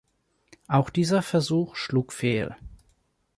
Auch 0.67 0.89
dieser 0.89 1.21
Versuch 1.21 1.75
schlug 1.75 2.11
fehl. 2.11 2.55